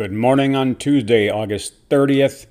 Good 0.00 0.14
morning 0.14 0.56
on 0.56 0.76
Tuesday, 0.76 1.28
August 1.28 1.90
30th. 1.90 2.46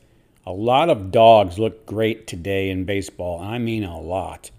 A 0.45 0.51
lot 0.51 0.87
of 0.87 1.09
dogs 1.09 1.57
look 1.57 1.83
great 1.87 2.27
today 2.27 2.69
in 2.69 2.85
baseball. 2.85 3.39
I 3.41 3.57
mean, 3.57 3.83
a 3.83 3.99
lot. 3.99 4.51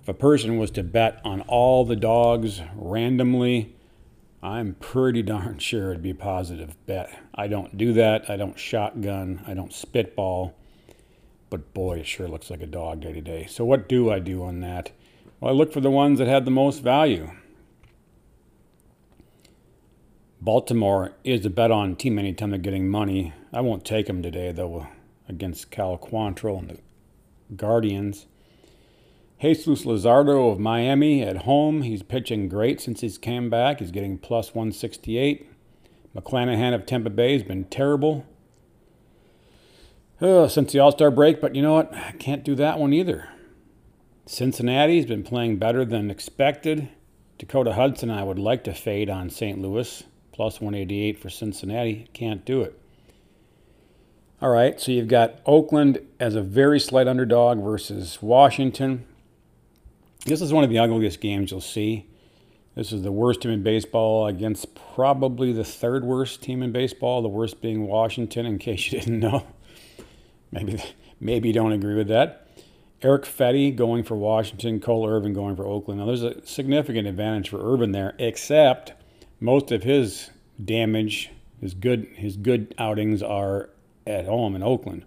If 0.00 0.08
a 0.08 0.14
person 0.14 0.56
was 0.56 0.70
to 0.70 0.82
bet 0.82 1.20
on 1.22 1.42
all 1.42 1.84
the 1.84 1.96
dogs 1.96 2.62
randomly, 2.74 3.76
I'm 4.42 4.72
pretty 4.80 5.22
darn 5.22 5.58
sure 5.58 5.90
it'd 5.90 6.02
be 6.02 6.08
a 6.08 6.14
positive 6.14 6.74
bet. 6.86 7.10
I 7.34 7.46
don't 7.46 7.76
do 7.76 7.92
that. 7.92 8.30
I 8.30 8.38
don't 8.38 8.58
shotgun. 8.58 9.44
I 9.46 9.52
don't 9.52 9.74
spitball. 9.74 10.54
But 11.50 11.74
boy, 11.74 11.98
it 11.98 12.06
sure 12.06 12.26
looks 12.26 12.48
like 12.48 12.62
a 12.62 12.66
dog 12.66 13.02
day 13.02 13.12
to 13.12 13.20
day. 13.20 13.44
So, 13.50 13.66
what 13.66 13.86
do 13.86 14.10
I 14.10 14.18
do 14.18 14.42
on 14.44 14.60
that? 14.60 14.92
Well, 15.40 15.52
I 15.52 15.54
look 15.54 15.74
for 15.74 15.82
the 15.82 15.90
ones 15.90 16.20
that 16.20 16.26
had 16.26 16.46
the 16.46 16.50
most 16.50 16.78
value. 16.78 17.32
Baltimore 20.40 21.12
is 21.24 21.44
a 21.44 21.50
bet 21.50 21.72
on 21.72 21.96
team 21.96 22.18
anytime 22.18 22.50
they're 22.50 22.60
getting 22.60 22.88
money. 22.88 23.32
I 23.52 23.60
won't 23.60 23.84
take 23.84 24.06
them 24.06 24.22
today, 24.22 24.52
though, 24.52 24.86
against 25.28 25.72
Cal 25.72 25.98
Quantrill 25.98 26.60
and 26.60 26.70
the 26.70 26.78
Guardians. 27.56 28.26
Jesus 29.40 29.84
Luzardo 29.84 30.52
of 30.52 30.60
Miami 30.60 31.22
at 31.22 31.38
home. 31.38 31.82
He's 31.82 32.02
pitching 32.02 32.48
great 32.48 32.80
since 32.80 33.00
he's 33.00 33.18
came 33.18 33.50
back. 33.50 33.80
He's 33.80 33.90
getting 33.90 34.16
plus 34.16 34.54
168. 34.54 35.48
McClanahan 36.14 36.74
of 36.74 36.86
Tampa 36.86 37.10
Bay 37.10 37.32
has 37.32 37.42
been 37.42 37.64
terrible 37.64 38.24
uh, 40.20 40.48
since 40.48 40.72
the 40.72 40.78
All 40.78 40.92
Star 40.92 41.10
break, 41.10 41.40
but 41.40 41.54
you 41.54 41.62
know 41.62 41.74
what? 41.74 41.92
I 41.94 42.12
can't 42.12 42.44
do 42.44 42.54
that 42.56 42.78
one 42.78 42.92
either. 42.92 43.28
Cincinnati's 44.26 45.06
been 45.06 45.22
playing 45.22 45.58
better 45.58 45.84
than 45.84 46.10
expected. 46.10 46.88
Dakota 47.38 47.72
Hudson, 47.74 48.10
I 48.10 48.24
would 48.24 48.38
like 48.38 48.64
to 48.64 48.74
fade 48.74 49.08
on 49.08 49.30
St. 49.30 49.60
Louis 49.60 50.02
plus 50.38 50.60
188 50.60 51.18
for 51.18 51.28
Cincinnati. 51.28 52.08
Can't 52.12 52.44
do 52.44 52.62
it. 52.62 52.80
All 54.40 54.50
right, 54.50 54.80
so 54.80 54.92
you've 54.92 55.08
got 55.08 55.40
Oakland 55.44 55.98
as 56.20 56.36
a 56.36 56.42
very 56.42 56.78
slight 56.78 57.08
underdog 57.08 57.60
versus 57.60 58.22
Washington. 58.22 59.04
This 60.26 60.40
is 60.40 60.52
one 60.52 60.62
of 60.62 60.70
the 60.70 60.78
ugliest 60.78 61.20
games 61.20 61.50
you'll 61.50 61.60
see. 61.60 62.06
This 62.76 62.92
is 62.92 63.02
the 63.02 63.10
worst 63.10 63.40
team 63.40 63.50
in 63.50 63.64
baseball 63.64 64.28
against 64.28 64.76
probably 64.94 65.52
the 65.52 65.64
third 65.64 66.04
worst 66.04 66.40
team 66.40 66.62
in 66.62 66.70
baseball, 66.70 67.20
the 67.20 67.28
worst 67.28 67.60
being 67.60 67.88
Washington, 67.88 68.46
in 68.46 68.58
case 68.58 68.92
you 68.92 69.00
didn't 69.00 69.18
know. 69.18 69.44
Maybe, 70.52 70.80
maybe 71.20 71.48
you 71.48 71.52
don't 71.52 71.72
agree 71.72 71.96
with 71.96 72.08
that. 72.08 72.46
Eric 73.02 73.24
Fedde 73.24 73.74
going 73.74 74.04
for 74.04 74.16
Washington, 74.16 74.78
Cole 74.80 75.06
Irvin 75.06 75.34
going 75.34 75.56
for 75.56 75.66
Oakland. 75.66 75.98
Now, 75.98 76.06
there's 76.06 76.22
a 76.22 76.46
significant 76.46 77.08
advantage 77.08 77.50
for 77.50 77.60
Irvin 77.60 77.90
there, 77.92 78.14
except 78.18 78.92
most 79.40 79.70
of 79.70 79.82
his 79.82 80.30
damage, 80.62 81.30
his 81.60 81.74
good 81.74 82.06
his 82.16 82.36
good 82.36 82.74
outings 82.78 83.22
are 83.22 83.70
at 84.06 84.26
home 84.26 84.56
in 84.56 84.62
Oakland. 84.62 85.04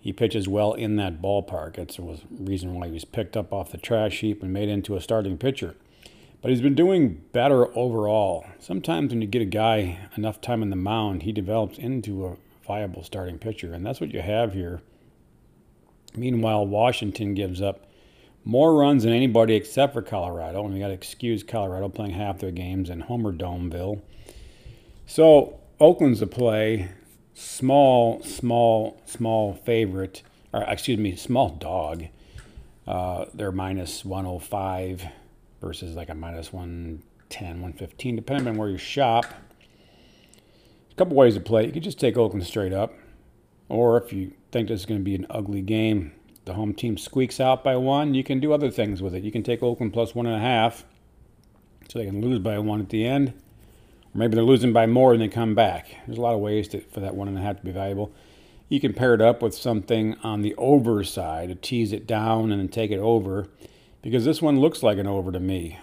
He 0.00 0.12
pitches 0.12 0.48
well 0.48 0.72
in 0.72 0.96
that 0.96 1.20
ballpark. 1.20 1.76
That's 1.76 1.96
the 1.96 2.20
reason 2.30 2.74
why 2.74 2.86
he 2.86 2.92
was 2.92 3.04
picked 3.04 3.36
up 3.36 3.52
off 3.52 3.72
the 3.72 3.78
trash 3.78 4.20
heap 4.20 4.42
and 4.42 4.52
made 4.52 4.68
into 4.68 4.94
a 4.96 5.00
starting 5.00 5.36
pitcher. 5.36 5.74
But 6.40 6.50
he's 6.50 6.60
been 6.60 6.76
doing 6.76 7.24
better 7.32 7.76
overall. 7.76 8.46
Sometimes 8.60 9.10
when 9.10 9.20
you 9.20 9.26
get 9.26 9.42
a 9.42 9.46
guy 9.46 9.98
enough 10.16 10.40
time 10.40 10.62
on 10.62 10.70
the 10.70 10.76
mound, 10.76 11.24
he 11.24 11.32
develops 11.32 11.76
into 11.76 12.24
a 12.24 12.36
viable 12.64 13.02
starting 13.02 13.38
pitcher, 13.38 13.72
and 13.72 13.84
that's 13.84 14.00
what 14.00 14.12
you 14.14 14.20
have 14.20 14.52
here. 14.52 14.80
Meanwhile, 16.14 16.66
Washington 16.66 17.34
gives 17.34 17.60
up 17.60 17.85
more 18.46 18.76
runs 18.76 19.02
than 19.02 19.12
anybody 19.12 19.56
except 19.56 19.92
for 19.92 20.00
Colorado, 20.00 20.64
and 20.64 20.72
we 20.72 20.78
got 20.78 20.86
to 20.86 20.94
excuse 20.94 21.42
Colorado 21.42 21.88
playing 21.88 22.12
half 22.12 22.38
their 22.38 22.52
games 22.52 22.88
in 22.88 23.00
Homer 23.00 23.32
Domeville. 23.32 24.00
So 25.04 25.58
Oakland's 25.80 26.22
a 26.22 26.28
play, 26.28 26.90
small, 27.34 28.22
small, 28.22 29.02
small 29.04 29.52
favorite, 29.52 30.22
or 30.52 30.62
excuse 30.62 30.96
me, 30.96 31.16
small 31.16 31.50
dog. 31.50 32.04
Uh, 32.86 33.24
they're 33.34 33.50
minus 33.50 34.04
105 34.04 35.06
versus 35.60 35.96
like 35.96 36.08
a 36.08 36.14
minus 36.14 36.52
110, 36.52 37.48
115, 37.48 38.14
depending 38.14 38.46
on 38.46 38.56
where 38.56 38.68
you 38.68 38.78
shop. 38.78 39.26
A 40.92 40.94
couple 40.94 41.16
ways 41.16 41.34
to 41.34 41.40
play. 41.40 41.66
You 41.66 41.72
could 41.72 41.82
just 41.82 41.98
take 41.98 42.16
Oakland 42.16 42.46
straight 42.46 42.72
up, 42.72 42.94
or 43.68 44.00
if 44.00 44.12
you 44.12 44.34
think 44.52 44.68
this 44.68 44.80
is 44.80 44.86
going 44.86 45.00
to 45.00 45.04
be 45.04 45.16
an 45.16 45.26
ugly 45.28 45.62
game, 45.62 46.12
the 46.46 46.54
home 46.54 46.72
team 46.72 46.96
squeaks 46.96 47.40
out 47.40 47.62
by 47.62 47.76
one, 47.76 48.14
you 48.14 48.24
can 48.24 48.40
do 48.40 48.52
other 48.52 48.70
things 48.70 49.02
with 49.02 49.14
it. 49.14 49.22
You 49.22 49.32
can 49.32 49.42
take 49.42 49.62
Oakland 49.62 49.92
plus 49.92 50.14
one 50.14 50.26
and 50.26 50.36
a 50.36 50.40
half, 50.40 50.84
so 51.88 51.98
they 51.98 52.06
can 52.06 52.22
lose 52.22 52.38
by 52.38 52.58
one 52.58 52.80
at 52.80 52.88
the 52.88 53.04
end. 53.04 53.34
Or 54.14 54.18
maybe 54.18 54.36
they're 54.36 54.44
losing 54.44 54.72
by 54.72 54.86
more 54.86 55.12
and 55.12 55.20
they 55.20 55.28
come 55.28 55.54
back. 55.54 55.88
There's 56.06 56.18
a 56.18 56.22
lot 56.22 56.34
of 56.34 56.40
ways 56.40 56.68
to, 56.68 56.80
for 56.80 57.00
that 57.00 57.14
one 57.14 57.28
and 57.28 57.36
a 57.36 57.40
half 57.40 57.58
to 57.58 57.64
be 57.64 57.72
valuable. 57.72 58.12
You 58.68 58.80
can 58.80 58.94
pair 58.94 59.12
it 59.12 59.20
up 59.20 59.42
with 59.42 59.54
something 59.54 60.16
on 60.22 60.42
the 60.42 60.54
over 60.56 61.04
side 61.04 61.48
to 61.48 61.54
tease 61.56 61.92
it 61.92 62.06
down 62.06 62.50
and 62.50 62.60
then 62.60 62.68
take 62.68 62.90
it 62.90 62.98
over, 62.98 63.48
because 64.00 64.24
this 64.24 64.40
one 64.40 64.60
looks 64.60 64.82
like 64.82 64.98
an 64.98 65.06
over 65.06 65.32
to 65.32 65.40
me. 65.40 65.78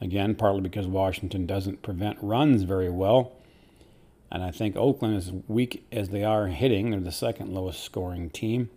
Again, 0.00 0.34
partly 0.34 0.62
because 0.62 0.86
Washington 0.86 1.46
doesn't 1.46 1.82
prevent 1.82 2.18
runs 2.22 2.62
very 2.62 2.90
well. 2.90 3.32
And 4.32 4.42
I 4.42 4.50
think 4.50 4.76
Oakland, 4.76 5.16
as 5.16 5.30
weak 5.46 5.86
as 5.92 6.08
they 6.08 6.24
are 6.24 6.46
hitting, 6.46 6.90
they're 6.90 7.00
the 7.00 7.12
second 7.12 7.52
lowest 7.52 7.84
scoring 7.84 8.30
team 8.30 8.70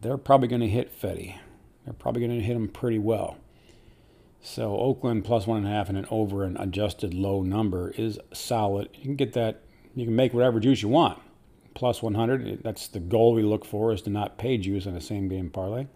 they're 0.00 0.18
probably 0.18 0.48
going 0.48 0.60
to 0.60 0.68
hit 0.68 0.98
Fedde. 1.00 1.36
They're 1.84 1.94
probably 1.94 2.26
going 2.26 2.38
to 2.38 2.44
hit 2.44 2.56
him 2.56 2.68
pretty 2.68 2.98
well. 2.98 3.38
So 4.40 4.76
Oakland 4.76 5.24
plus 5.24 5.46
one 5.46 5.58
and 5.58 5.66
a 5.66 5.70
half 5.70 5.88
and 5.88 5.98
an 5.98 6.06
over 6.10 6.44
an 6.44 6.56
adjusted 6.56 7.14
low 7.14 7.42
number 7.42 7.90
is 7.90 8.18
solid. 8.32 8.88
You 8.94 9.02
can 9.02 9.16
get 9.16 9.32
that. 9.32 9.62
You 9.94 10.04
can 10.04 10.14
make 10.14 10.32
whatever 10.32 10.60
juice 10.60 10.82
you 10.82 10.88
want. 10.88 11.18
Plus 11.74 12.02
100. 12.02 12.46
Eh, 12.46 12.56
that's 12.62 12.88
the 12.88 13.00
goal 13.00 13.34
we 13.34 13.42
look 13.42 13.64
for 13.64 13.92
is 13.92 14.02
to 14.02 14.10
not 14.10 14.38
pay 14.38 14.56
juice 14.56 14.86
on 14.86 14.94
a 14.94 15.00
same 15.00 15.28
game 15.28 15.50
parlay. 15.50 15.86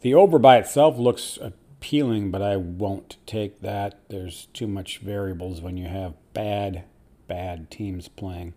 The 0.00 0.14
over 0.14 0.38
by 0.38 0.58
itself 0.58 0.98
looks 0.98 1.38
appealing, 1.42 2.30
but 2.30 2.42
I 2.42 2.56
won't 2.56 3.16
take 3.26 3.60
that. 3.60 3.98
There's 4.08 4.46
too 4.52 4.66
much 4.66 4.98
variables 4.98 5.60
when 5.60 5.76
you 5.76 5.88
have 5.88 6.14
bad, 6.32 6.84
bad 7.26 7.70
teams 7.70 8.08
playing 8.08 8.54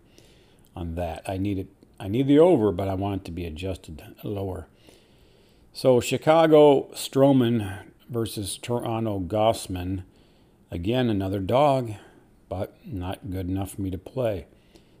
on 0.76 0.94
that. 0.94 1.22
I 1.28 1.38
need 1.38 1.58
it 1.58 1.68
I 2.02 2.08
need 2.08 2.26
the 2.26 2.40
over, 2.40 2.72
but 2.72 2.88
I 2.88 2.94
want 2.94 3.20
it 3.20 3.24
to 3.26 3.30
be 3.30 3.46
adjusted 3.46 4.02
lower. 4.24 4.66
So 5.72 6.00
Chicago 6.00 6.90
Stroman 6.94 7.84
versus 8.08 8.58
Toronto 8.58 9.20
Gausman. 9.20 10.02
Again, 10.68 11.08
another 11.08 11.38
dog, 11.38 11.92
but 12.48 12.76
not 12.84 13.30
good 13.30 13.48
enough 13.48 13.74
for 13.74 13.82
me 13.82 13.90
to 13.92 13.98
play. 13.98 14.46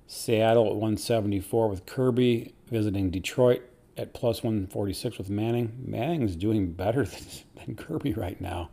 Seattle 0.06 0.66
at 0.66 0.74
174 0.74 1.68
with 1.68 1.86
Kirby 1.86 2.54
visiting 2.68 3.10
Detroit 3.10 3.62
at 3.96 4.14
plus 4.14 4.44
146 4.44 5.18
with 5.18 5.28
Manning. 5.28 5.82
Manning's 5.84 6.36
doing 6.36 6.70
better 6.70 7.04
than 7.56 7.74
Kirby 7.74 8.12
right 8.12 8.40
now. 8.40 8.70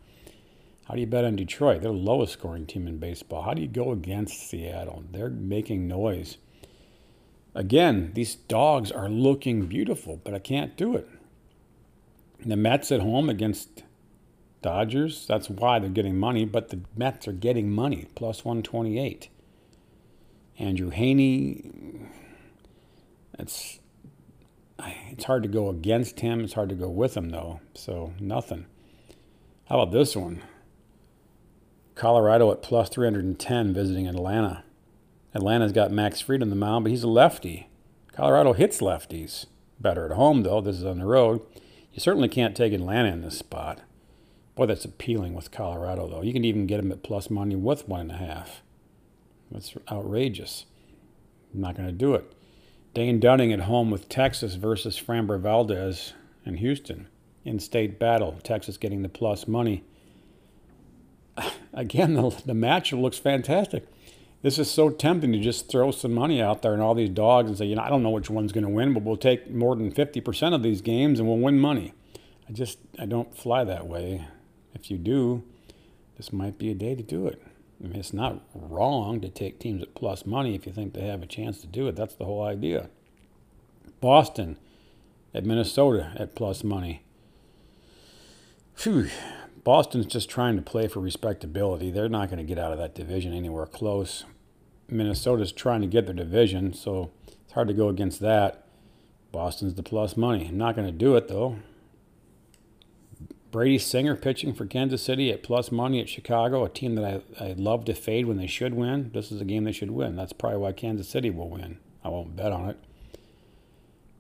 How 0.86 0.94
do 0.94 1.02
you 1.02 1.08
bet 1.08 1.26
on 1.26 1.36
Detroit? 1.36 1.82
They're 1.82 1.92
the 1.92 1.98
lowest 1.98 2.34
scoring 2.34 2.68
team 2.68 2.88
in 2.88 3.00
baseball. 3.00 3.42
How 3.42 3.56
do 3.56 3.62
you 3.64 3.68
go 3.68 3.92
against 3.92 4.48
Seattle? 4.48 5.04
They're 5.12 5.32
making 5.32 5.88
noise. 5.88 6.38
Again, 7.56 8.12
these 8.14 8.36
dogs 8.36 8.92
are 8.92 9.10
looking 9.10 9.66
beautiful, 9.66 10.22
but 10.24 10.34
I 10.34 10.40
can't 10.40 10.78
do 10.78 10.96
it. 10.96 11.08
The 12.46 12.56
Mets 12.56 12.92
at 12.92 13.02
home 13.02 13.30
against 13.30 13.84
Dodgers, 14.62 15.26
that's 15.26 15.50
why 15.50 15.80
they're 15.80 15.90
getting 15.90 16.18
money, 16.18 16.46
but 16.46 16.70
the 16.70 16.82
Mets 16.96 17.28
are 17.28 17.34
getting 17.34 17.72
money, 17.72 18.08
plus 18.16 18.46
128. 18.46 19.30
Andrew 20.58 20.92
Heaney, 20.92 22.08
it's, 23.38 23.80
it's 25.10 25.24
hard 25.24 25.44
to 25.44 25.50
go 25.50 25.70
against 25.70 26.20
him. 26.20 26.42
It's 26.42 26.54
hard 26.54 26.70
to 26.70 26.76
go 26.76 26.90
with 26.90 27.16
him, 27.16 27.30
though, 27.30 27.62
so 27.74 28.14
nothing. 28.20 28.66
How 29.70 29.80
about 29.80 29.94
this 29.94 30.16
one? 30.16 30.42
Colorado 31.96 32.52
at 32.52 32.62
plus 32.62 32.90
310 32.90 33.74
visiting 33.74 34.08
Atlanta. 34.08 34.64
Atlanta's 35.34 35.72
got 35.72 35.92
Max 35.92 36.22
Fried 36.22 36.42
on 36.42 36.50
the 36.50 36.56
mound, 36.56 36.84
but 36.84 36.92
he's 36.92 37.04
a 37.04 37.08
lefty. 37.08 37.70
Colorado 38.12 38.54
hits 38.54 38.80
lefties. 38.80 39.46
Better 39.80 40.06
at 40.06 40.12
home, 40.12 40.44
though. 40.44 40.62
This 40.62 40.78
is 40.78 40.86
on 40.86 41.00
the 41.00 41.06
road. 41.06 41.42
You 41.94 42.00
certainly 42.00 42.28
can't 42.28 42.56
take 42.56 42.74
Atlanta 42.74 43.10
in 43.10 43.22
this 43.22 43.38
spot. 43.38 43.82
Boy, 44.56 44.66
that's 44.66 44.86
appealing 44.86 45.34
with 45.34 45.52
Colorado, 45.52 46.08
though. 46.08 46.22
You 46.22 46.34
can 46.34 46.44
even 46.44 46.68
get 46.68 46.78
them 46.78 46.92
at 46.92 47.04
plus 47.04 47.30
money 47.30 47.56
with 47.56 47.88
one 47.88 48.02
and 48.02 48.12
a 48.12 48.18
half. 48.18 48.62
That's 49.52 49.76
outrageous. 49.90 50.66
I'm 51.54 51.62
not 51.62 51.76
going 51.76 51.88
to 51.88 51.94
do 51.94 52.14
it. 52.16 52.34
Dane 52.94 53.20
Dunning 53.20 53.54
at 53.54 53.62
home 53.62 53.92
with 53.92 54.10
Texas 54.10 54.56
versus 54.56 55.00
Framber 55.00 55.40
Valdez 55.40 56.14
in 56.46 56.56
Houston. 56.56 57.08
In 57.46 57.60
state 57.60 58.00
battle. 58.00 58.40
Texas 58.44 58.78
getting 58.78 59.02
the 59.02 59.10
plus 59.10 59.48
money. 59.48 59.84
Again, 61.74 62.16
the, 62.16 62.30
the 62.46 62.54
match 62.54 62.92
looks 62.92 63.18
fantastic 63.18 63.88
this 64.42 64.58
is 64.58 64.72
so 64.72 64.90
tempting 64.90 65.32
to 65.34 65.40
just 65.40 65.70
throw 65.70 65.92
some 65.92 66.14
money 66.14 66.42
out 66.42 66.62
there 66.62 66.74
and 66.74 66.82
all 66.82 66.96
these 66.96 67.10
dogs 67.10 67.50
and 67.50 67.58
say, 67.58 67.66
you 67.66 67.76
know, 67.76 67.82
I 67.82 67.90
don't 67.90 68.04
know 68.04 68.10
which 68.10 68.30
one's 68.30 68.54
going 68.54 68.64
to 68.64 68.70
win, 68.70 68.94
but 68.94 69.04
we'll 69.04 69.18
take 69.18 69.52
more 69.52 69.76
than 69.76 69.92
50% 69.92 70.56
of 70.56 70.64
these 70.64 70.82
games 70.82 71.20
and 71.20 71.28
we'll 71.28 71.38
win 71.38 71.60
money. 71.60 71.94
I 72.48 72.54
just, 72.54 72.80
I 72.98 73.06
don't 73.06 73.36
fly 73.36 73.64
that 73.66 73.88
way. 73.88 74.28
If 74.74 74.90
you 74.90 74.98
do, 74.98 75.44
this 76.18 76.32
might 76.32 76.58
be 76.58 76.72
a 76.72 76.76
day 76.76 76.96
to 76.96 77.04
do 77.04 77.28
it. 77.28 77.42
I 77.84 77.88
mean, 77.88 77.98
it's 77.98 78.14
not 78.14 78.42
wrong 78.54 79.22
to 79.22 79.30
take 79.30 79.60
teams 79.60 79.82
at 79.82 79.96
plus 79.96 80.26
money 80.26 80.56
if 80.56 80.66
you 80.66 80.72
think 80.72 80.94
they 80.94 81.08
have 81.08 81.22
a 81.22 81.28
chance 81.28 81.60
to 81.62 81.68
do 81.68 81.88
it. 81.88 81.96
That's 81.96 82.16
the 82.16 82.26
whole 82.26 82.44
idea. 82.44 82.90
Boston 84.02 84.58
at 85.34 85.46
Minnesota 85.46 86.12
at 86.16 86.36
plus 86.36 86.64
money. 86.64 87.04
Phew. 88.76 89.10
Boston's 89.64 90.06
just 90.06 90.30
trying 90.30 90.56
to 90.56 90.62
play 90.62 90.88
for 90.88 91.00
respectability. 91.00 91.92
They're 91.92 92.10
not 92.10 92.30
going 92.30 92.38
to 92.38 92.44
get 92.44 92.60
out 92.60 92.72
of 92.72 92.78
that 92.78 92.96
division 92.96 93.34
anywhere 93.34 93.66
close. 93.66 94.24
Minnesota's 94.88 95.52
trying 95.52 95.82
to 95.82 95.88
get 95.88 96.06
their 96.06 96.16
division, 96.16 96.74
so 96.74 97.12
it's 97.28 97.54
hard 97.54 97.68
to 97.68 97.74
go 97.74 97.90
against 97.90 98.20
that. 98.22 98.66
Boston's 99.32 99.76
the 99.76 99.84
plus 99.84 100.18
money. 100.18 100.48
I'm 100.48 100.58
not 100.58 100.76
going 100.76 100.88
to 100.88 100.94
do 100.94 101.16
it, 101.16 101.28
though. 101.28 101.58
Brady 103.52 103.80
Singer 103.80 104.16
pitching 104.16 104.54
for 104.54 104.66
Kansas 104.66 105.02
City 105.02 105.32
at 105.32 105.44
plus 105.44 105.72
money 105.72 106.00
at 106.00 106.10
Chicago, 106.10 106.64
a 106.64 106.70
team 106.70 106.96
that 106.96 107.24
I, 107.40 107.44
I 107.44 107.54
love 107.54 107.86
to 107.86 107.96
fade 107.96 108.28
when 108.28 108.38
they 108.38 108.48
should 108.48 108.76
win. 108.76 109.12
This 109.14 109.32
is 109.32 109.42
a 109.42 109.46
game 109.46 109.64
they 109.64 109.72
should 109.72 109.92
win. 109.92 110.16
That's 110.16 110.34
probably 110.34 110.60
why 110.60 110.72
Kansas 110.72 111.10
City 111.10 111.30
will 111.30 111.50
win. 111.50 111.80
I 112.04 112.10
won't 112.10 112.36
bet 112.36 112.52
on 112.52 112.70
it. 112.70 112.78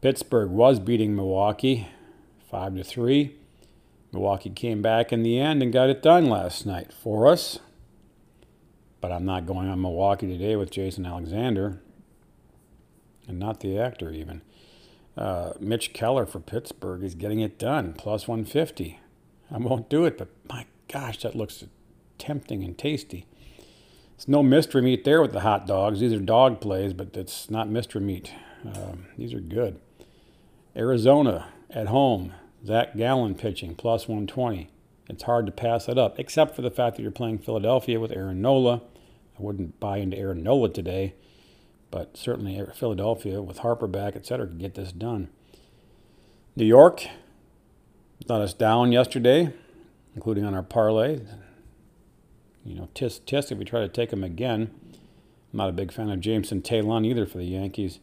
Pittsburgh 0.01 0.49
was 0.49 0.79
beating 0.79 1.15
Milwaukee 1.15 1.87
5 2.49 2.75
to 2.75 2.83
3. 2.83 3.35
Milwaukee 4.11 4.49
came 4.49 4.81
back 4.81 5.13
in 5.13 5.23
the 5.23 5.39
end 5.39 5.61
and 5.61 5.71
got 5.71 5.89
it 5.89 6.01
done 6.01 6.29
last 6.29 6.65
night 6.65 6.91
for 6.91 7.27
us. 7.27 7.59
But 9.01 9.11
I'm 9.11 9.25
not 9.25 9.45
going 9.45 9.69
on 9.69 9.81
Milwaukee 9.81 10.27
today 10.27 10.55
with 10.55 10.71
Jason 10.71 11.05
Alexander. 11.05 11.81
And 13.27 13.39
not 13.39 13.59
the 13.59 13.77
actor, 13.77 14.11
even. 14.11 14.41
Uh, 15.15 15.53
Mitch 15.59 15.93
Keller 15.93 16.25
for 16.25 16.39
Pittsburgh 16.39 17.03
is 17.03 17.13
getting 17.13 17.39
it 17.39 17.59
done, 17.59 17.93
plus 17.93 18.27
150. 18.27 18.99
I 19.51 19.57
won't 19.57 19.89
do 19.89 20.05
it, 20.05 20.17
but 20.17 20.29
my 20.47 20.65
gosh, 20.91 21.21
that 21.21 21.35
looks 21.35 21.63
tempting 22.17 22.63
and 22.63 22.77
tasty. 22.77 23.25
It's 24.15 24.27
no 24.27 24.43
mystery 24.43 24.81
meat 24.81 25.05
there 25.05 25.21
with 25.21 25.31
the 25.31 25.41
hot 25.41 25.65
dogs. 25.65 25.99
These 25.99 26.13
are 26.13 26.19
dog 26.19 26.59
plays, 26.59 26.93
but 26.93 27.15
it's 27.15 27.49
not 27.49 27.69
mystery 27.69 28.01
meat. 28.01 28.33
Um, 28.65 29.05
these 29.17 29.33
are 29.33 29.39
good. 29.39 29.79
Arizona 30.75 31.47
at 31.69 31.87
home, 31.87 32.33
Zach 32.65 32.95
Gallen 32.95 33.35
pitching, 33.35 33.75
plus 33.75 34.07
120. 34.07 34.69
It's 35.09 35.23
hard 35.23 35.45
to 35.45 35.51
pass 35.51 35.85
that 35.85 35.97
up, 35.97 36.19
except 36.19 36.55
for 36.55 36.61
the 36.61 36.69
fact 36.69 36.95
that 36.95 37.01
you're 37.01 37.11
playing 37.11 37.39
Philadelphia 37.39 37.99
with 37.99 38.11
Aaron 38.11 38.41
Nola. 38.41 38.81
I 39.37 39.41
wouldn't 39.41 39.79
buy 39.79 39.97
into 39.97 40.17
Aaron 40.17 40.43
Nola 40.43 40.69
today, 40.69 41.15
but 41.89 42.15
certainly 42.17 42.61
Philadelphia 42.75 43.41
with 43.41 43.59
Harper 43.59 43.87
back, 43.87 44.15
et 44.15 44.25
cetera, 44.25 44.47
could 44.47 44.59
get 44.59 44.75
this 44.75 44.91
done. 44.91 45.29
New 46.55 46.65
York 46.65 47.07
let 48.27 48.41
us 48.41 48.53
down 48.53 48.91
yesterday, 48.91 49.53
including 50.13 50.43
on 50.45 50.53
our 50.53 50.63
parlay. 50.63 51.21
You 52.65 52.75
know, 52.75 52.89
tisk 52.93 53.21
tisk 53.21 53.51
if 53.51 53.57
we 53.57 53.65
try 53.65 53.79
to 53.79 53.87
take 53.87 54.09
them 54.09 54.23
again. 54.23 54.69
I'm 55.51 55.57
not 55.57 55.69
a 55.69 55.73
big 55.73 55.91
fan 55.91 56.09
of 56.09 56.19
Jameson 56.19 56.61
Taillon 56.61 57.05
either 57.05 57.25
for 57.25 57.37
the 57.37 57.45
Yankees. 57.45 57.99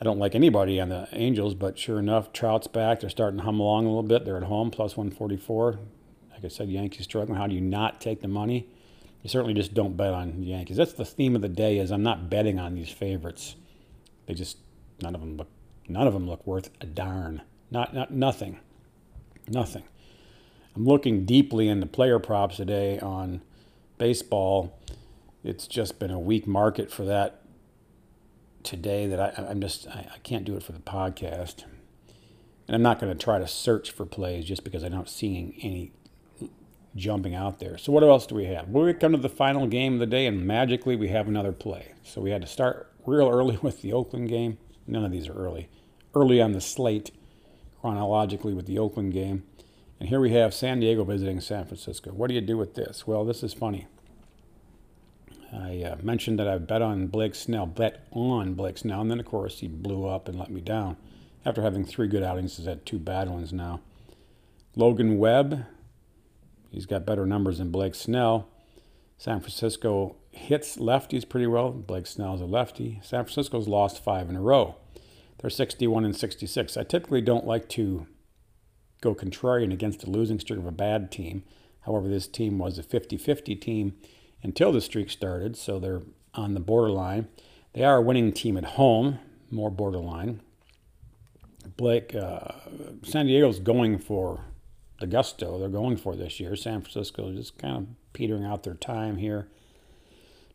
I 0.00 0.04
don't 0.04 0.18
like 0.18 0.34
anybody 0.34 0.80
on 0.80 0.88
the 0.88 1.08
Angels, 1.12 1.54
but 1.54 1.78
sure 1.78 1.98
enough, 1.98 2.32
Trout's 2.32 2.66
back. 2.66 3.00
They're 3.00 3.10
starting 3.10 3.38
to 3.38 3.44
hum 3.44 3.60
along 3.60 3.86
a 3.86 3.88
little 3.88 4.02
bit. 4.02 4.24
They're 4.24 4.36
at 4.36 4.44
home, 4.44 4.70
plus 4.70 4.96
144. 4.96 5.78
Like 6.32 6.44
I 6.44 6.48
said, 6.48 6.68
Yankees 6.68 7.04
struggling. 7.04 7.38
How 7.38 7.46
do 7.46 7.54
you 7.54 7.60
not 7.60 8.00
take 8.00 8.20
the 8.20 8.28
money? 8.28 8.68
You 9.22 9.30
certainly 9.30 9.54
just 9.54 9.72
don't 9.72 9.96
bet 9.96 10.12
on 10.12 10.40
the 10.40 10.46
Yankees. 10.46 10.76
That's 10.76 10.92
the 10.92 11.04
theme 11.04 11.34
of 11.34 11.42
the 11.42 11.48
day. 11.48 11.78
Is 11.78 11.90
I'm 11.90 12.02
not 12.02 12.28
betting 12.28 12.58
on 12.58 12.74
these 12.74 12.90
favorites. 12.90 13.56
They 14.26 14.34
just 14.34 14.58
none 15.00 15.14
of 15.14 15.20
them 15.20 15.36
look 15.36 15.48
none 15.88 16.06
of 16.06 16.12
them 16.12 16.28
look 16.28 16.46
worth 16.46 16.70
a 16.80 16.86
darn. 16.86 17.40
Not 17.70 17.94
not 17.94 18.10
nothing, 18.10 18.58
nothing. 19.48 19.84
I'm 20.76 20.84
looking 20.84 21.24
deeply 21.24 21.68
into 21.68 21.86
player 21.86 22.18
props 22.18 22.56
today 22.56 22.98
on 22.98 23.40
baseball. 23.96 24.78
It's 25.42 25.66
just 25.66 25.98
been 25.98 26.10
a 26.10 26.18
weak 26.18 26.46
market 26.46 26.90
for 26.90 27.04
that 27.04 27.43
today 28.64 29.06
that 29.06 29.20
I, 29.20 29.44
I'm 29.44 29.60
just 29.60 29.86
I, 29.88 30.08
I 30.14 30.18
can't 30.18 30.44
do 30.44 30.56
it 30.56 30.62
for 30.62 30.72
the 30.72 30.80
podcast, 30.80 31.64
and 32.66 32.74
I'm 32.74 32.82
not 32.82 32.98
going 32.98 33.16
to 33.16 33.22
try 33.22 33.38
to 33.38 33.46
search 33.46 33.90
for 33.90 34.04
plays 34.04 34.44
just 34.46 34.64
because 34.64 34.82
I'm 34.82 34.92
not 34.92 35.08
seeing 35.08 35.56
any 35.62 35.92
jumping 36.96 37.34
out 37.34 37.58
there. 37.60 37.76
So 37.76 37.92
what 37.92 38.02
else 38.02 38.26
do 38.26 38.34
we 38.34 38.46
have? 38.46 38.68
Well, 38.68 38.84
we 38.84 38.94
come 38.94 39.12
to 39.12 39.18
the 39.18 39.28
final 39.28 39.66
game 39.66 39.94
of 39.94 40.00
the 40.00 40.06
day, 40.06 40.26
and 40.26 40.46
magically 40.46 40.96
we 40.96 41.08
have 41.08 41.28
another 41.28 41.52
play. 41.52 41.92
So 42.02 42.20
we 42.20 42.30
had 42.30 42.42
to 42.42 42.48
start 42.48 42.90
real 43.06 43.28
early 43.32 43.58
with 43.62 43.82
the 43.82 43.92
Oakland 43.92 44.28
game. 44.28 44.58
None 44.86 45.04
of 45.04 45.12
these 45.12 45.28
are 45.28 45.34
early. 45.34 45.68
Early 46.14 46.40
on 46.40 46.52
the 46.52 46.60
slate, 46.60 47.10
chronologically 47.80 48.54
with 48.54 48.66
the 48.66 48.78
Oakland 48.78 49.12
game. 49.12 49.44
And 49.98 50.08
here 50.08 50.20
we 50.20 50.32
have 50.32 50.54
San 50.54 50.80
Diego 50.80 51.04
visiting 51.04 51.40
San 51.40 51.64
Francisco. 51.64 52.10
What 52.10 52.28
do 52.28 52.34
you 52.34 52.40
do 52.40 52.56
with 52.56 52.74
this? 52.74 53.06
Well, 53.06 53.24
this 53.24 53.42
is 53.42 53.54
funny. 53.54 53.86
I 55.54 55.82
uh, 55.82 55.96
mentioned 56.02 56.38
that 56.38 56.48
I 56.48 56.58
bet 56.58 56.82
on 56.82 57.06
Blake 57.06 57.34
Snell, 57.34 57.66
bet 57.66 58.06
on 58.10 58.54
Blake 58.54 58.78
Snell, 58.78 59.02
and 59.02 59.10
then 59.10 59.20
of 59.20 59.26
course 59.26 59.60
he 59.60 59.68
blew 59.68 60.06
up 60.06 60.28
and 60.28 60.38
let 60.38 60.50
me 60.50 60.60
down. 60.60 60.96
After 61.44 61.62
having 61.62 61.84
three 61.84 62.08
good 62.08 62.22
outings, 62.22 62.56
he's 62.56 62.66
had 62.66 62.84
two 62.84 62.98
bad 62.98 63.28
ones 63.28 63.52
now. 63.52 63.80
Logan 64.74 65.18
Webb, 65.18 65.66
he's 66.70 66.86
got 66.86 67.06
better 67.06 67.26
numbers 67.26 67.58
than 67.58 67.70
Blake 67.70 67.94
Snell. 67.94 68.48
San 69.16 69.40
Francisco 69.40 70.16
hits 70.32 70.76
lefties 70.76 71.28
pretty 71.28 71.46
well. 71.46 71.70
Blake 71.70 72.06
Snell's 72.06 72.40
a 72.40 72.46
lefty. 72.46 72.98
San 73.02 73.24
Francisco's 73.24 73.68
lost 73.68 74.02
five 74.02 74.28
in 74.28 74.36
a 74.36 74.40
row. 74.40 74.76
They're 75.38 75.50
61 75.50 76.04
and 76.04 76.16
66. 76.16 76.76
I 76.76 76.82
typically 76.82 77.20
don't 77.20 77.46
like 77.46 77.68
to 77.70 78.06
go 79.00 79.14
contrarian 79.14 79.72
against 79.72 80.02
a 80.02 80.10
losing 80.10 80.40
streak 80.40 80.58
of 80.58 80.66
a 80.66 80.72
bad 80.72 81.12
team. 81.12 81.44
However, 81.82 82.08
this 82.08 82.26
team 82.26 82.58
was 82.58 82.78
a 82.78 82.82
50 82.82 83.18
50 83.18 83.54
team 83.56 83.94
until 84.44 84.70
the 84.70 84.80
streak 84.80 85.10
started, 85.10 85.56
so 85.56 85.80
they're 85.80 86.02
on 86.34 86.54
the 86.54 86.60
borderline. 86.60 87.26
They 87.72 87.82
are 87.82 87.96
a 87.96 88.02
winning 88.02 88.32
team 88.32 88.56
at 88.56 88.64
home, 88.64 89.18
more 89.50 89.70
borderline. 89.70 90.40
Blake, 91.76 92.14
uh, 92.14 92.52
San 93.02 93.26
Diego's 93.26 93.58
going 93.58 93.98
for 93.98 94.44
the 95.00 95.06
gusto 95.06 95.58
they're 95.58 95.68
going 95.68 95.96
for 95.96 96.14
this 96.14 96.38
year. 96.38 96.54
San 96.54 96.82
Francisco 96.82 97.30
is 97.30 97.36
just 97.36 97.58
kind 97.58 97.76
of 97.76 97.86
petering 98.12 98.44
out 98.44 98.62
their 98.62 98.74
time 98.74 99.16
here. 99.16 99.48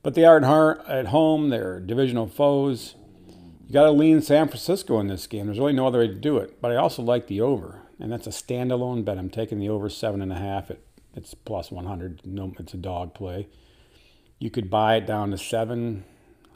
But 0.02 0.14
they 0.14 0.24
are 0.24 0.82
at 0.88 1.08
home, 1.08 1.50
they're 1.50 1.80
divisional 1.80 2.28
foes. 2.28 2.96
You 3.68 3.74
got 3.74 3.86
to 3.86 3.92
lean 3.92 4.22
San 4.22 4.48
Francisco 4.48 5.00
in 5.00 5.08
this 5.08 5.28
game. 5.28 5.48
There's 5.48 5.60
really 5.60 5.74
no 5.74 5.88
other 5.88 6.00
way 6.00 6.08
to 6.08 6.16
do 6.16 6.38
it. 6.38 6.62
But 6.62 6.72
I 6.72 6.76
also 6.76 7.02
like 7.02 7.28
the 7.28 7.42
over, 7.42 7.82
and 8.00 8.12
that's 8.12 8.28
a 8.28 8.32
standalone 8.32 9.04
bet. 9.04 9.18
I'm 9.18 9.30
taking 9.30 9.60
the 9.60 9.70
over 9.70 9.90
seven 9.90 10.22
and 10.22 10.32
a 10.32 10.38
half. 10.38 10.72
It, 10.72 10.86
it's 11.16 11.34
plus 11.34 11.70
100. 11.70 12.22
No, 12.24 12.54
it's 12.58 12.74
a 12.74 12.78
dog 12.78 13.14
play. 13.14 13.48
You 14.40 14.50
could 14.50 14.70
buy 14.70 14.96
it 14.96 15.06
down 15.06 15.32
to 15.32 15.38
seven. 15.38 16.06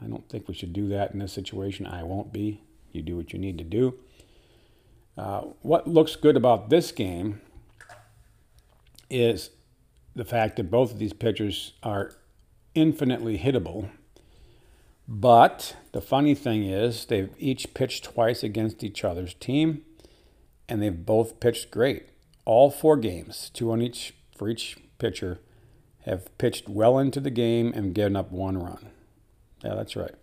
I 0.02 0.06
don't 0.06 0.28
think 0.28 0.48
we 0.48 0.54
should 0.54 0.72
do 0.72 0.88
that 0.88 1.12
in 1.12 1.18
this 1.18 1.32
situation. 1.32 1.86
I 1.86 2.02
won't 2.02 2.32
be. 2.32 2.62
You 2.92 3.02
do 3.02 3.16
what 3.16 3.32
you 3.32 3.38
need 3.38 3.58
to 3.58 3.64
do. 3.64 3.94
Uh, 5.16 5.42
what 5.62 5.86
looks 5.86 6.16
good 6.16 6.36
about 6.36 6.70
this 6.70 6.90
game 6.90 7.40
is 9.10 9.50
the 10.14 10.24
fact 10.24 10.56
that 10.56 10.70
both 10.70 10.92
of 10.92 10.98
these 10.98 11.12
pitchers 11.12 11.74
are 11.82 12.12
infinitely 12.74 13.38
hittable. 13.38 13.90
But 15.06 15.76
the 15.92 16.00
funny 16.00 16.34
thing 16.34 16.64
is, 16.64 17.04
they've 17.04 17.34
each 17.38 17.74
pitched 17.74 18.04
twice 18.04 18.42
against 18.42 18.82
each 18.82 19.04
other's 19.04 19.34
team, 19.34 19.82
and 20.68 20.82
they've 20.82 21.04
both 21.04 21.40
pitched 21.40 21.70
great. 21.70 22.06
All 22.46 22.70
four 22.70 22.96
games, 22.96 23.50
two 23.52 23.70
on 23.70 23.82
each 23.82 24.14
for 24.36 24.48
each 24.48 24.78
pitcher, 24.98 25.40
have 26.04 26.36
pitched 26.38 26.68
well 26.68 26.98
into 26.98 27.20
the 27.20 27.30
game 27.30 27.72
and 27.74 27.94
given 27.94 28.16
up 28.16 28.30
one 28.30 28.58
run. 28.58 28.90
Yeah, 29.62 29.74
that's 29.74 29.96
right. 29.96 30.14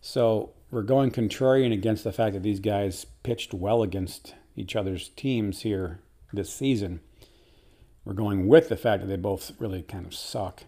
So 0.00 0.50
we're 0.70 0.82
going 0.82 1.10
contrarian 1.10 1.72
against 1.72 2.04
the 2.04 2.12
fact 2.12 2.34
that 2.34 2.42
these 2.42 2.60
guys 2.60 3.06
pitched 3.22 3.54
well 3.54 3.82
against 3.82 4.34
each 4.56 4.74
other's 4.74 5.10
teams 5.10 5.60
here 5.62 6.00
this 6.32 6.52
season. 6.52 7.00
We're 8.04 8.14
going 8.14 8.48
with 8.48 8.68
the 8.68 8.76
fact 8.76 9.02
that 9.02 9.08
they 9.08 9.16
both 9.16 9.52
really 9.58 9.82
kind 9.82 10.06
of 10.06 10.14
suck. 10.14 10.64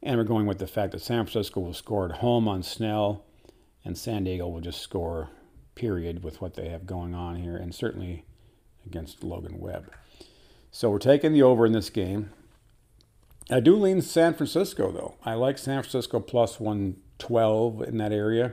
And 0.00 0.16
we're 0.16 0.24
going 0.24 0.46
with 0.46 0.58
the 0.58 0.68
fact 0.68 0.92
that 0.92 1.00
San 1.00 1.24
Francisco 1.24 1.60
will 1.60 1.74
score 1.74 2.04
at 2.04 2.18
home 2.18 2.46
on 2.46 2.62
Snell 2.62 3.24
and 3.84 3.98
San 3.98 4.24
Diego 4.24 4.46
will 4.46 4.60
just 4.60 4.80
score, 4.80 5.30
period, 5.74 6.22
with 6.22 6.40
what 6.40 6.54
they 6.54 6.68
have 6.68 6.86
going 6.86 7.14
on 7.14 7.36
here, 7.36 7.56
and 7.56 7.74
certainly 7.74 8.24
against 8.86 9.24
Logan 9.24 9.58
Webb. 9.58 9.90
So 10.70 10.90
we're 10.90 10.98
taking 10.98 11.32
the 11.32 11.42
over 11.42 11.66
in 11.66 11.72
this 11.72 11.90
game. 11.90 12.30
I 13.50 13.60
do 13.60 13.76
lean 13.76 14.02
San 14.02 14.34
Francisco, 14.34 14.92
though. 14.92 15.14
I 15.24 15.32
like 15.32 15.56
San 15.56 15.82
Francisco 15.82 16.20
plus 16.20 16.60
112 16.60 17.82
in 17.82 17.96
that 17.96 18.12
area. 18.12 18.52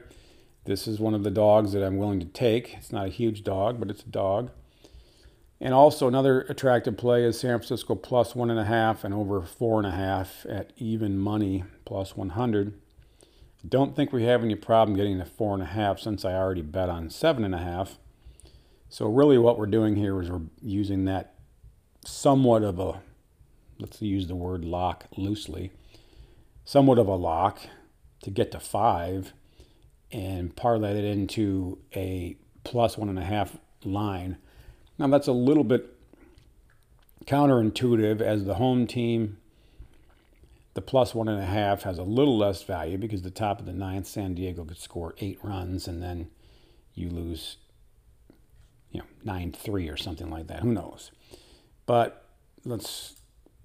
This 0.63 0.87
is 0.87 1.01
one 1.01 1.13
of 1.13 1.23
the 1.23 1.31
dogs 1.31 1.73
that 1.73 1.83
I'm 1.83 1.97
willing 1.97 2.21
to 2.21 2.25
take. 2.25 2.75
It's 2.75 2.93
not 2.93 3.07
a 3.07 3.09
huge 3.09 3.43
dog, 3.43 3.77
but 3.77 3.89
it's 3.89 4.03
a 4.03 4.09
dog. 4.09 4.51
And 5.59 5.73
also 5.73 6.07
another 6.07 6.41
attractive 6.41 6.95
play 6.95 7.25
is 7.25 7.37
San 7.37 7.57
Francisco 7.59 7.95
plus 7.95 8.35
one 8.35 8.49
and 8.49 8.59
a 8.59 8.65
half 8.65 9.03
and 9.03 9.13
over 9.13 9.41
four 9.41 9.79
and 9.79 9.87
a 9.87 9.91
half 9.91 10.45
at 10.47 10.71
even 10.77 11.17
money 11.17 11.65
plus 11.83 12.15
100. 12.15 12.79
Don't 13.67 13.97
think 13.97 14.13
we 14.13 14.23
have 14.23 14.43
any 14.43 14.55
problem 14.55 14.95
getting 14.95 15.17
to 15.17 15.25
four 15.25 15.53
and 15.53 15.63
a 15.63 15.67
half 15.67 15.99
since 15.99 16.23
I 16.23 16.33
already 16.35 16.61
bet 16.61 16.89
on 16.89 17.09
seven 17.09 17.43
and 17.43 17.55
a 17.55 17.59
half. 17.59 17.97
So 18.87 19.07
really 19.07 19.37
what 19.37 19.59
we're 19.59 19.65
doing 19.65 19.97
here 19.97 20.21
is 20.21 20.29
we're 20.29 20.41
using 20.61 21.03
that 21.05 21.33
somewhat 22.05 22.63
of 22.63 22.79
a 22.79 23.01
let's 23.79 24.01
use 24.01 24.27
the 24.27 24.35
word 24.35 24.63
lock 24.65 25.05
loosely. 25.17 25.71
somewhat 26.65 26.97
of 26.97 27.07
a 27.07 27.15
lock 27.15 27.59
to 28.23 28.31
get 28.31 28.51
to 28.51 28.59
five 28.59 29.31
and 30.11 30.55
parlay 30.55 30.97
it 30.97 31.05
into 31.05 31.77
a 31.95 32.35
plus 32.63 32.97
one 32.97 33.07
and 33.07 33.19
a 33.19 33.23
half 33.23 33.57
line. 33.83 34.37
Now 34.97 35.07
that's 35.07 35.27
a 35.27 35.31
little 35.31 35.63
bit 35.63 35.95
counterintuitive 37.25 38.19
as 38.19 38.45
the 38.45 38.55
home 38.55 38.87
team. 38.87 39.37
The 40.73 40.81
plus 40.81 41.15
one 41.15 41.29
and 41.29 41.41
a 41.41 41.45
half 41.45 41.83
has 41.83 41.97
a 41.97 42.03
little 42.03 42.37
less 42.37 42.63
value 42.63 42.97
because 42.97 43.21
the 43.21 43.31
top 43.31 43.59
of 43.59 43.65
the 43.65 43.73
ninth, 43.73 44.07
San 44.07 44.33
Diego 44.33 44.65
could 44.65 44.77
score 44.77 45.13
eight 45.19 45.39
runs 45.41 45.87
and 45.87 46.01
then 46.03 46.29
you 46.95 47.09
lose, 47.09 47.57
you 48.91 48.99
know, 48.99 49.05
nine 49.23 49.51
three 49.51 49.87
or 49.87 49.97
something 49.97 50.29
like 50.29 50.47
that. 50.47 50.61
Who 50.61 50.73
knows? 50.73 51.11
But 51.85 52.25
let's 52.65 53.15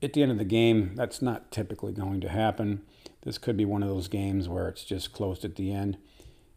at 0.02 0.12
the 0.12 0.22
end 0.22 0.32
of 0.32 0.38
the 0.38 0.44
game, 0.44 0.94
that's 0.94 1.20
not 1.20 1.50
typically 1.50 1.92
going 1.92 2.20
to 2.20 2.28
happen. 2.28 2.82
This 3.22 3.38
could 3.38 3.56
be 3.56 3.64
one 3.64 3.82
of 3.82 3.88
those 3.88 4.08
games 4.08 4.48
where 4.48 4.68
it's 4.68 4.84
just 4.84 5.12
closed 5.12 5.44
at 5.44 5.56
the 5.56 5.72
end. 5.72 5.98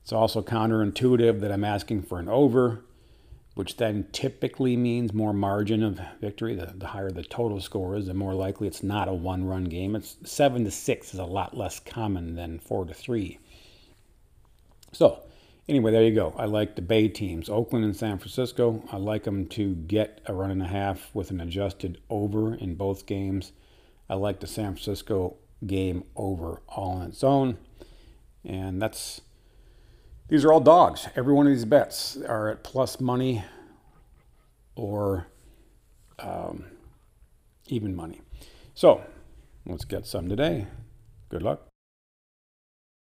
It's 0.01 0.13
also 0.13 0.41
counterintuitive 0.41 1.39
that 1.41 1.51
I'm 1.51 1.63
asking 1.63 2.03
for 2.03 2.19
an 2.19 2.29
over, 2.29 2.83
which 3.55 3.77
then 3.77 4.07
typically 4.11 4.75
means 4.75 5.13
more 5.13 5.33
margin 5.33 5.83
of 5.83 5.99
victory. 6.19 6.55
The, 6.55 6.73
the 6.75 6.87
higher 6.87 7.11
the 7.11 7.23
total 7.23 7.59
score 7.61 7.95
is, 7.95 8.07
the 8.07 8.13
more 8.13 8.33
likely 8.33 8.67
it's 8.67 8.83
not 8.83 9.07
a 9.07 9.13
one 9.13 9.45
run 9.45 9.65
game. 9.65 9.95
It's 9.95 10.17
seven 10.23 10.63
to 10.65 10.71
six 10.71 11.13
is 11.13 11.19
a 11.19 11.25
lot 11.25 11.55
less 11.55 11.79
common 11.79 12.35
than 12.35 12.59
four 12.59 12.85
to 12.85 12.93
three. 12.93 13.39
So, 14.91 15.23
anyway, 15.67 15.91
there 15.91 16.03
you 16.03 16.13
go. 16.13 16.33
I 16.37 16.45
like 16.45 16.75
the 16.75 16.81
Bay 16.81 17.07
teams, 17.07 17.49
Oakland 17.49 17.85
and 17.85 17.95
San 17.95 18.17
Francisco. 18.17 18.83
I 18.91 18.97
like 18.97 19.23
them 19.23 19.47
to 19.47 19.75
get 19.75 20.21
a 20.25 20.33
run 20.33 20.51
and 20.51 20.61
a 20.61 20.67
half 20.67 21.09
with 21.13 21.31
an 21.31 21.41
adjusted 21.41 22.01
over 22.09 22.53
in 22.53 22.75
both 22.75 23.05
games. 23.05 23.51
I 24.09 24.15
like 24.15 24.39
the 24.39 24.47
San 24.47 24.73
Francisco 24.73 25.37
game 25.65 26.03
over 26.15 26.61
all 26.67 26.97
on 26.97 27.07
its 27.07 27.23
own. 27.23 27.57
And 28.43 28.81
that's 28.81 29.21
these 30.27 30.43
are 30.45 30.51
all 30.51 30.59
dogs. 30.59 31.07
Every 31.15 31.33
one 31.33 31.47
of 31.47 31.53
these 31.53 31.65
bets 31.65 32.17
are 32.17 32.49
at 32.49 32.63
plus 32.63 32.99
money 32.99 33.43
or 34.75 35.27
um, 36.19 36.65
even 37.67 37.95
money. 37.95 38.21
So 38.73 39.01
let's 39.65 39.85
get 39.85 40.05
some 40.05 40.29
today. 40.29 40.67
Good 41.29 41.41
luck. 41.41 41.72